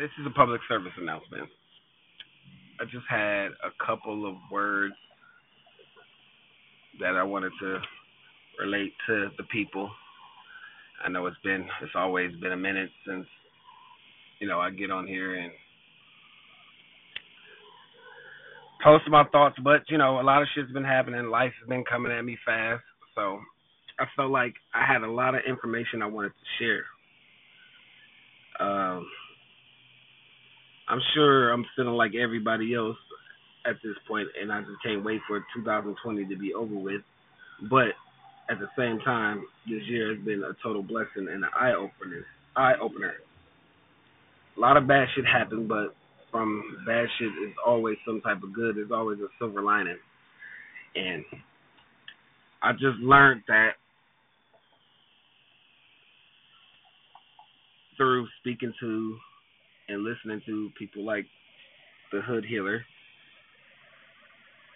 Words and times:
this 0.00 0.10
is 0.18 0.26
a 0.26 0.30
public 0.30 0.62
service 0.66 0.92
announcement. 0.98 1.46
I 2.80 2.84
just 2.84 3.04
had 3.06 3.48
a 3.48 3.84
couple 3.86 4.26
of 4.26 4.34
words 4.50 4.94
that 7.00 7.16
I 7.16 7.22
wanted 7.22 7.52
to 7.60 7.78
relate 8.58 8.94
to 9.08 9.28
the 9.36 9.42
people. 9.52 9.90
I 11.04 11.10
know 11.10 11.26
it's 11.26 11.36
been 11.44 11.66
it's 11.82 11.92
always 11.94 12.34
been 12.40 12.52
a 12.52 12.56
minute 12.56 12.88
since 13.06 13.26
you 14.38 14.48
know 14.48 14.58
I 14.58 14.70
get 14.70 14.90
on 14.90 15.06
here 15.06 15.34
and 15.34 15.52
post 18.82 19.04
my 19.08 19.24
thoughts, 19.24 19.56
but 19.62 19.82
you 19.88 19.98
know 19.98 20.18
a 20.18 20.22
lot 20.22 20.40
of 20.40 20.48
shit's 20.54 20.72
been 20.72 20.82
happening. 20.82 21.26
Life 21.26 21.52
has 21.60 21.68
been 21.68 21.84
coming 21.84 22.10
at 22.10 22.24
me 22.24 22.38
fast, 22.46 22.82
so 23.14 23.38
I 23.98 24.06
felt 24.16 24.30
like 24.30 24.54
I 24.72 24.90
had 24.90 25.02
a 25.02 25.10
lot 25.10 25.34
of 25.34 25.42
information 25.46 26.00
I 26.00 26.06
wanted 26.06 26.30
to 26.30 26.64
share. 26.64 26.84
Um, 28.66 29.06
I'm 30.90 31.00
sure 31.14 31.52
I'm 31.52 31.64
feeling 31.76 31.94
like 31.94 32.12
everybody 32.20 32.74
else 32.74 32.96
at 33.64 33.76
this 33.84 33.94
point, 34.08 34.26
and 34.40 34.50
I 34.50 34.60
just 34.60 34.82
can't 34.84 35.04
wait 35.04 35.20
for 35.28 35.38
2020 35.54 36.26
to 36.26 36.36
be 36.36 36.52
over 36.52 36.74
with. 36.74 37.02
But 37.70 37.94
at 38.50 38.58
the 38.58 38.66
same 38.76 38.98
time, 39.04 39.44
this 39.68 39.82
year 39.86 40.14
has 40.14 40.24
been 40.24 40.42
a 40.42 40.52
total 40.62 40.82
blessing 40.82 41.28
and 41.30 41.44
an 41.44 41.50
eye 41.58 41.74
opener. 41.74 42.26
Eye 42.56 42.74
opener. 42.82 43.14
A 44.56 44.60
lot 44.60 44.76
of 44.76 44.88
bad 44.88 45.06
shit 45.14 45.24
happened, 45.24 45.68
but 45.68 45.94
from 46.32 46.62
bad 46.86 47.06
shit 47.18 47.28
is 47.28 47.54
always 47.64 47.96
some 48.04 48.20
type 48.22 48.42
of 48.42 48.52
good. 48.52 48.76
There's 48.76 48.90
always 48.90 49.20
a 49.20 49.28
silver 49.38 49.62
lining, 49.62 49.98
and 50.96 51.24
I 52.62 52.72
just 52.72 52.98
learned 53.00 53.42
that 53.46 53.72
through 57.96 58.26
speaking 58.40 58.72
to 58.80 59.16
and 59.90 60.04
listening 60.04 60.40
to 60.46 60.70
people 60.78 61.04
like 61.04 61.26
the 62.12 62.20
Hood 62.20 62.44
Healer. 62.48 62.84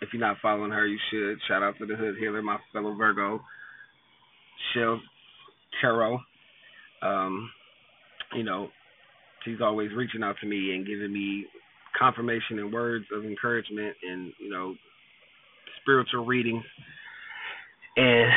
If 0.00 0.10
you're 0.12 0.20
not 0.20 0.36
following 0.40 0.70
her, 0.70 0.86
you 0.86 0.98
should. 1.10 1.38
Shout 1.48 1.62
out 1.62 1.74
to 1.78 1.86
the 1.86 1.96
Hood 1.96 2.16
Healer, 2.18 2.42
my 2.42 2.58
fellow 2.72 2.94
Virgo. 2.94 3.40
Shell 4.74 5.00
Tarot. 5.80 6.18
Um, 7.02 7.50
you 8.34 8.44
know, 8.44 8.68
she's 9.44 9.60
always 9.62 9.90
reaching 9.96 10.22
out 10.22 10.36
to 10.40 10.46
me 10.46 10.74
and 10.74 10.86
giving 10.86 11.12
me 11.12 11.46
confirmation 11.98 12.58
and 12.58 12.72
words 12.72 13.06
of 13.16 13.24
encouragement 13.24 13.96
and, 14.08 14.32
you 14.38 14.50
know, 14.50 14.74
spiritual 15.82 16.26
readings. 16.26 16.64
And 17.96 18.30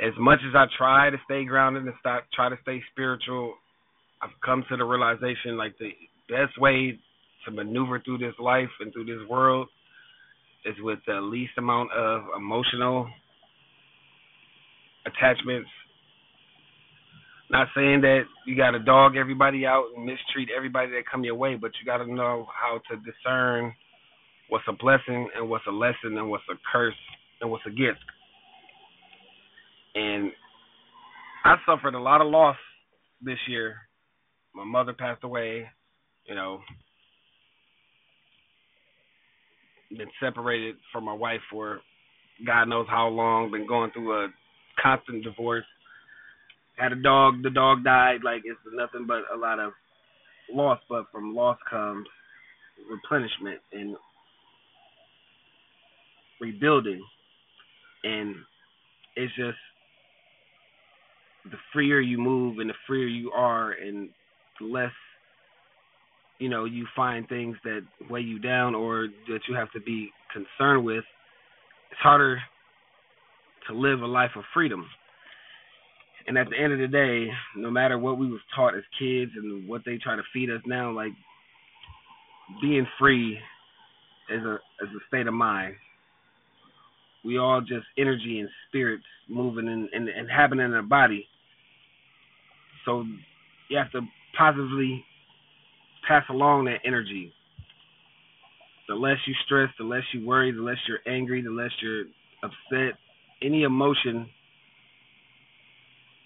as 0.00 0.12
much 0.18 0.40
as 0.48 0.54
I 0.54 0.64
try 0.76 1.10
to 1.10 1.16
stay 1.24 1.44
grounded 1.44 1.84
and 1.84 1.94
stop, 2.00 2.24
try 2.34 2.48
to 2.48 2.56
stay 2.62 2.82
spiritual, 2.92 3.54
I've 4.22 4.30
come 4.44 4.64
to 4.68 4.76
the 4.76 4.84
realization 4.84 5.56
like 5.56 5.76
the 5.78 5.90
best 6.28 6.58
way 6.60 6.98
to 7.44 7.50
maneuver 7.50 8.00
through 8.00 8.18
this 8.18 8.34
life 8.38 8.68
and 8.80 8.92
through 8.92 9.06
this 9.06 9.28
world 9.28 9.68
is 10.64 10.76
with 10.80 11.00
the 11.08 11.20
least 11.20 11.52
amount 11.58 11.90
of 11.92 12.22
emotional 12.36 13.08
attachments. 15.06 15.68
Not 17.50 17.66
saying 17.74 18.02
that 18.02 18.22
you 18.46 18.56
got 18.56 18.70
to 18.70 18.78
dog 18.78 19.16
everybody 19.16 19.66
out 19.66 19.86
and 19.96 20.06
mistreat 20.06 20.48
everybody 20.56 20.90
that 20.92 21.02
come 21.10 21.24
your 21.24 21.34
way, 21.34 21.56
but 21.56 21.72
you 21.80 21.84
got 21.84 21.98
to 21.98 22.06
know 22.06 22.46
how 22.54 22.80
to 22.90 22.96
discern 22.98 23.74
what's 24.48 24.64
a 24.68 24.72
blessing 24.72 25.28
and 25.36 25.50
what's 25.50 25.66
a 25.66 25.72
lesson 25.72 26.16
and 26.16 26.30
what's 26.30 26.44
a 26.48 26.54
curse 26.72 26.94
and 27.40 27.50
what's 27.50 27.66
a 27.66 27.70
gift. 27.70 27.98
And 29.96 30.30
I 31.44 31.56
suffered 31.66 31.94
a 31.94 32.00
lot 32.00 32.20
of 32.20 32.28
loss 32.28 32.56
this 33.20 33.38
year 33.48 33.76
my 34.54 34.64
mother 34.64 34.92
passed 34.92 35.24
away, 35.24 35.66
you 36.26 36.34
know, 36.34 36.60
been 39.96 40.08
separated 40.20 40.76
from 40.92 41.04
my 41.04 41.12
wife 41.12 41.40
for 41.50 41.80
God 42.46 42.64
knows 42.64 42.86
how 42.88 43.08
long, 43.08 43.50
been 43.50 43.66
going 43.66 43.90
through 43.92 44.24
a 44.24 44.28
constant 44.82 45.22
divorce. 45.22 45.64
Had 46.76 46.92
a 46.92 46.96
dog, 46.96 47.42
the 47.42 47.50
dog 47.50 47.84
died, 47.84 48.20
like 48.24 48.42
it's 48.44 48.58
nothing 48.74 49.06
but 49.06 49.22
a 49.32 49.38
lot 49.38 49.58
of 49.58 49.72
loss, 50.52 50.80
but 50.88 51.04
from 51.12 51.34
loss 51.34 51.58
comes 51.68 52.06
replenishment 52.90 53.60
and 53.72 53.96
rebuilding. 56.40 57.02
And 58.04 58.34
it's 59.14 59.34
just 59.36 59.58
the 61.44 61.58
freer 61.72 62.00
you 62.00 62.18
move 62.18 62.58
and 62.58 62.70
the 62.70 62.74
freer 62.86 63.06
you 63.06 63.30
are 63.32 63.72
and 63.72 64.08
less 64.62 64.92
you 66.38 66.48
know 66.48 66.64
you 66.64 66.86
find 66.96 67.28
things 67.28 67.56
that 67.64 67.80
weigh 68.10 68.20
you 68.20 68.38
down 68.38 68.74
or 68.74 69.08
that 69.28 69.40
you 69.48 69.54
have 69.54 69.70
to 69.72 69.80
be 69.80 70.10
concerned 70.32 70.84
with 70.84 71.04
it's 71.90 72.00
harder 72.00 72.40
to 73.68 73.74
live 73.74 74.00
a 74.00 74.06
life 74.06 74.32
of 74.36 74.42
freedom. 74.52 74.84
And 76.26 76.38
at 76.38 76.48
the 76.50 76.58
end 76.58 76.72
of 76.72 76.78
the 76.78 76.88
day 76.88 77.30
no 77.56 77.70
matter 77.70 77.98
what 77.98 78.18
we 78.18 78.28
was 78.28 78.40
taught 78.54 78.76
as 78.76 78.82
kids 78.98 79.32
and 79.36 79.68
what 79.68 79.82
they 79.84 79.98
try 79.98 80.16
to 80.16 80.22
feed 80.32 80.50
us 80.50 80.60
now 80.66 80.90
like 80.90 81.12
being 82.60 82.86
free 82.98 83.38
is 84.30 84.42
a 84.44 84.54
is 84.54 84.90
a 84.90 85.06
state 85.08 85.26
of 85.26 85.34
mind. 85.34 85.74
We 87.24 87.38
all 87.38 87.60
just 87.60 87.86
energy 87.96 88.40
and 88.40 88.48
spirits 88.68 89.04
moving 89.28 89.68
and, 89.68 89.88
and, 89.92 90.08
and 90.08 90.28
happening 90.28 90.66
in 90.66 90.74
our 90.74 90.82
body. 90.82 91.26
So 92.84 93.04
you 93.68 93.78
have 93.78 93.92
to 93.92 94.00
positively 94.36 95.04
pass 96.06 96.24
along 96.30 96.64
that 96.66 96.78
energy. 96.84 97.32
The 98.88 98.94
less 98.94 99.18
you 99.26 99.34
stress, 99.46 99.70
the 99.78 99.84
less 99.84 100.02
you 100.12 100.26
worry, 100.26 100.52
the 100.52 100.60
less 100.60 100.76
you're 100.88 100.98
angry, 101.06 101.42
the 101.42 101.50
less 101.50 101.70
you're 101.80 102.04
upset. 102.42 102.98
Any 103.42 103.62
emotion 103.62 104.28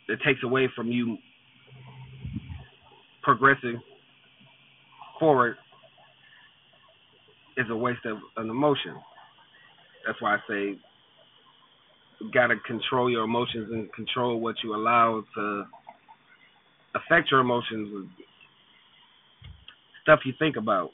that 0.09 0.23
takes 0.25 0.43
away 0.43 0.69
from 0.75 0.91
you 0.91 1.19
progressing 3.23 3.81
forward 5.19 5.57
is 7.57 7.67
a 7.71 7.77
waste 7.77 8.05
of 8.05 8.19
an 8.37 8.51
emotion. 8.51 8.95
That's 10.07 10.21
why 10.21 10.37
I 10.37 10.39
say 10.49 10.79
you 12.21 12.31
got 12.33 12.49
to 12.49 12.57
control 12.67 13.11
your 13.11 13.25
emotions 13.25 13.69
and 13.73 13.93
control 13.93 14.41
what 14.41 14.57
you 14.63 14.75
allow 14.75 15.23
to 15.35 15.65
affect 16.97 17.31
your 17.31 17.41
emotions 17.41 17.91
with 17.93 18.07
stuff 20.03 20.21
you 20.25 20.33
think 20.39 20.57
about. 20.57 20.91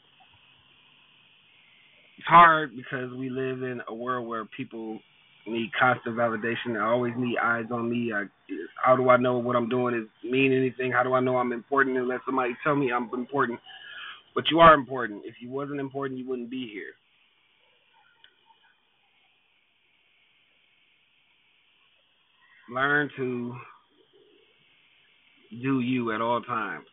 It's 2.18 2.26
hard 2.26 2.76
because 2.76 3.12
we 3.12 3.30
live 3.30 3.62
in 3.62 3.80
a 3.88 3.94
world 3.94 4.28
where 4.28 4.44
people 4.56 4.98
need 5.46 5.70
constant 5.78 6.16
validation. 6.16 6.80
I 6.80 6.86
always 6.86 7.14
need 7.16 7.36
eyes 7.42 7.64
on 7.72 7.90
me. 7.90 8.12
I, 8.14 8.24
how 8.82 8.96
do 8.96 9.08
I 9.08 9.16
know 9.16 9.38
what 9.38 9.56
I'm 9.56 9.68
doing 9.68 9.94
is 9.94 10.30
mean 10.30 10.52
anything? 10.52 10.92
How 10.92 11.02
do 11.02 11.14
I 11.14 11.20
know 11.20 11.36
I'm 11.36 11.52
important 11.52 11.96
unless 11.98 12.20
somebody 12.24 12.54
tell 12.62 12.76
me 12.76 12.92
I'm 12.92 13.10
important? 13.12 13.58
But 14.34 14.44
you 14.50 14.60
are 14.60 14.74
important. 14.74 15.22
If 15.24 15.34
you 15.40 15.50
wasn't 15.50 15.80
important, 15.80 16.18
you 16.18 16.28
wouldn't 16.28 16.50
be 16.50 16.70
here. 16.72 16.94
Learn 22.72 23.10
to 23.16 23.54
do 25.60 25.80
you 25.80 26.12
at 26.12 26.20
all 26.20 26.40
times. 26.40 26.86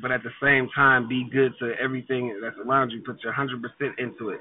But 0.00 0.12
at 0.12 0.22
the 0.22 0.30
same 0.40 0.68
time, 0.74 1.08
be 1.08 1.28
good 1.30 1.52
to 1.58 1.72
everything 1.82 2.38
that's 2.40 2.56
around 2.64 2.90
you. 2.90 3.02
Put 3.04 3.22
your 3.22 3.32
hundred 3.32 3.62
percent 3.62 3.98
into 3.98 4.30
it. 4.30 4.40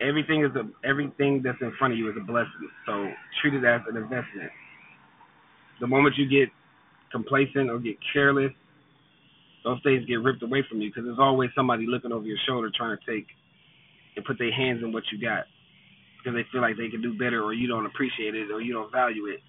Everything 0.00 0.44
is 0.44 0.50
a 0.56 0.68
everything 0.86 1.40
that's 1.42 1.58
in 1.62 1.72
front 1.78 1.94
of 1.94 1.98
you 1.98 2.10
is 2.10 2.16
a 2.20 2.24
blessing. 2.24 2.68
So 2.86 3.08
treat 3.40 3.54
it 3.54 3.64
as 3.64 3.80
an 3.88 3.96
investment. 3.96 4.50
The 5.80 5.86
moment 5.86 6.16
you 6.18 6.28
get 6.28 6.50
complacent 7.10 7.70
or 7.70 7.78
get 7.78 7.96
careless 8.12 8.52
those 9.68 9.82
things 9.82 10.06
get 10.06 10.22
ripped 10.22 10.42
away 10.42 10.64
from 10.66 10.80
you 10.80 10.88
because 10.88 11.04
there's 11.04 11.18
always 11.20 11.50
somebody 11.54 11.84
looking 11.86 12.10
over 12.10 12.24
your 12.24 12.38
shoulder 12.48 12.70
trying 12.74 12.96
to 12.96 13.04
take 13.04 13.26
and 14.16 14.24
put 14.24 14.38
their 14.38 14.50
hands 14.50 14.80
in 14.82 14.92
what 14.92 15.02
you 15.12 15.20
got 15.20 15.44
because 16.16 16.34
they 16.34 16.48
feel 16.50 16.62
like 16.62 16.78
they 16.78 16.88
can 16.88 17.02
do 17.02 17.12
better 17.12 17.44
or 17.44 17.52
you 17.52 17.68
don't 17.68 17.84
appreciate 17.84 18.34
it 18.34 18.50
or 18.50 18.62
you 18.62 18.72
don't 18.72 18.90
value 18.90 19.26
it. 19.26 19.40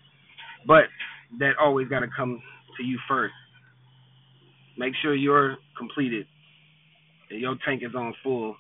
But 0.67 0.91
that 1.39 1.53
always 1.57 1.87
got 1.87 2.01
to 2.01 2.07
come 2.13 2.41
to 2.75 2.83
you 2.83 2.99
first. 3.07 3.33
Make 4.77 4.93
sure 5.01 5.15
you're 5.15 5.55
completed 5.77 6.27
and 7.29 7.39
your 7.39 7.55
tank 7.65 7.81
is 7.81 7.95
on 7.95 8.13
full 8.21 8.57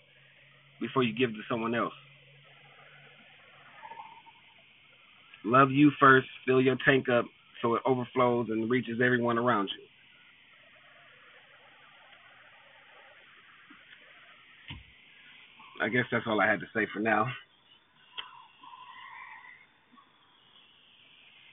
before 0.79 1.03
you 1.03 1.13
give 1.13 1.31
to 1.31 1.41
someone 1.49 1.75
else. 1.75 1.93
Love 5.43 5.71
you 5.71 5.91
first, 5.99 6.27
fill 6.47 6.61
your 6.61 6.77
tank 6.85 7.09
up 7.09 7.25
so 7.61 7.75
it 7.75 7.81
overflows 7.85 8.47
and 8.49 8.71
reaches 8.71 9.01
everyone 9.03 9.37
around 9.37 9.69
you. 9.77 9.88
I 15.81 15.89
guess 15.89 16.05
that's 16.11 16.25
all 16.27 16.41
I 16.41 16.47
had 16.47 16.59
to 16.59 16.65
say 16.75 16.85
for 16.93 16.99
now. 16.99 17.25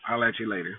I'll 0.08 0.22
at 0.24 0.38
you 0.38 0.48
later. 0.48 0.76